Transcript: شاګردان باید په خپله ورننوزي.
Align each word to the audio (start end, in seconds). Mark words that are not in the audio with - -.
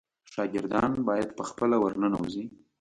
شاګردان 0.33 0.91
باید 1.09 1.29
په 1.37 1.43
خپله 1.49 1.75
ورننوزي. 1.79 2.45